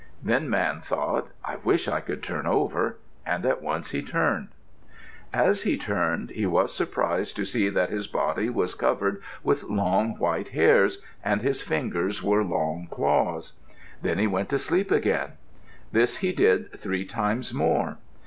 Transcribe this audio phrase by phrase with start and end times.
[0.23, 4.47] Then Man thought, "I wish I could turn over," and at once he turned.
[5.31, 10.17] As he turned, he was surprised to see that his body was covered with long,
[10.17, 13.59] white hairs; and his fingers were long claws.
[14.01, 15.33] Then he went to sleep again.
[15.91, 17.97] This he did three times more.